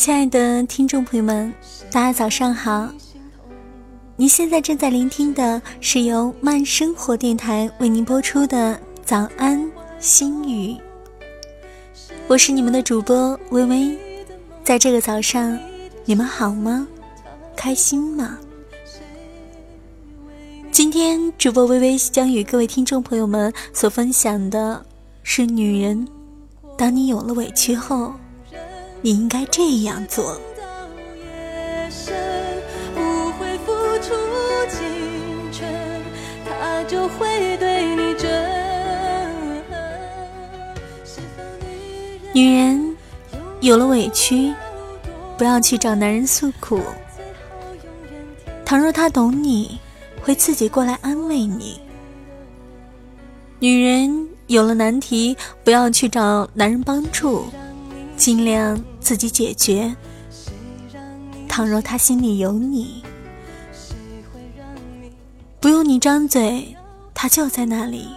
[0.00, 1.52] 亲爱的听众朋友们，
[1.92, 2.88] 大家早上好！
[4.16, 8.74] 您现在正在聆听的是由慢生活电台为您播出的
[9.04, 10.72] 《早安心语》，
[12.26, 13.94] 我是你们的主播微微。
[14.64, 15.58] 在这个早上，
[16.06, 16.88] 你们好吗？
[17.54, 18.38] 开心吗？
[20.72, 24.82] 今天主播微微将与各位听众朋友们所分享的
[25.22, 26.08] 是：女人，
[26.78, 28.14] 当你有了委屈后。
[29.02, 30.38] 你应该这样做。
[42.32, 42.96] 女人
[43.60, 44.54] 有了委屈，
[45.36, 46.80] 不要去找男人诉苦。
[48.64, 49.80] 倘若他懂你，
[50.22, 51.80] 会自己过来安慰你。
[53.58, 57.46] 女人有了难题，不要去找男人帮助。
[58.20, 59.96] 尽量自己解决。
[61.48, 63.02] 倘若他心里有你，
[65.58, 66.76] 不用你张嘴，
[67.14, 68.08] 他就在那里，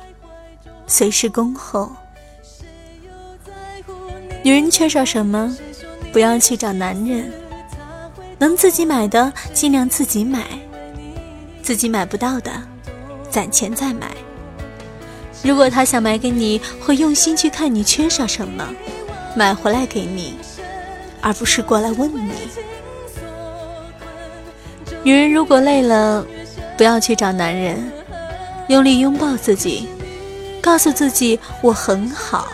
[0.87, 1.89] 随时恭候。
[4.43, 5.55] 女人缺少什么，
[6.11, 7.31] 不要去找男人。
[8.37, 10.41] 能自己买的，尽量自己买；
[11.61, 12.51] 自己买不到的，
[13.29, 14.11] 攒钱再买。
[15.41, 18.67] 如果他想买给你，会用心去看你缺少什么。
[19.35, 20.35] 买回来给你，
[21.21, 22.31] 而不是过来问你。
[25.03, 26.25] 女人如果累了，
[26.77, 27.91] 不要去找男人，
[28.67, 29.87] 用力拥抱自己，
[30.61, 32.47] 告诉自己我很好。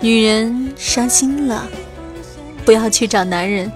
[0.00, 1.66] 女人伤心了，
[2.64, 3.70] 不要去找男人，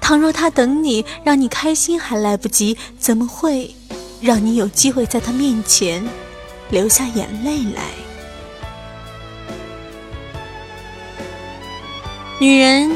[0.00, 3.74] 倘若他等你，让你开心还来不及，怎么会
[4.20, 6.02] 让你有机会在他面前
[6.70, 7.82] 流下眼泪来？
[12.40, 12.90] 女人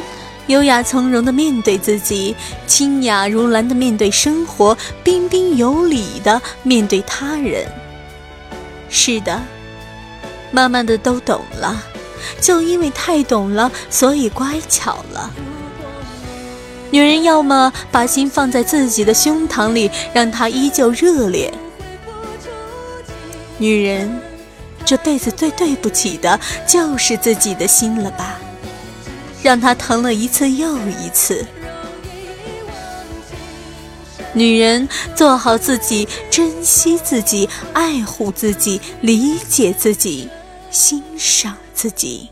[0.46, 2.34] 优雅从容的面对自己，
[2.66, 7.66] 清雅如兰的面对生活，彬彬有礼的面对他人。
[8.88, 9.42] 是的，
[10.50, 11.76] 慢慢的都懂了，
[12.40, 15.30] 就因为太懂了，所以乖巧了。
[16.90, 21.52] 女人要么把心放在自己的胸膛里，让它依旧热烈。
[23.58, 24.18] 女人
[24.86, 28.38] 这辈子最对不起的就是自己的心了吧。
[29.44, 31.44] 让他疼了一次又一次。
[34.32, 40.28] 女人做好自己，珍惜自己，爱护自己，理解自己，
[40.70, 42.30] 欣赏自己，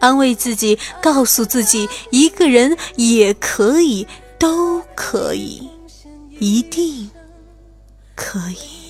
[0.00, 5.68] 安慰自己，告诉自己，一个人也可以，都可以，
[6.40, 7.10] 一定
[8.16, 8.87] 可以。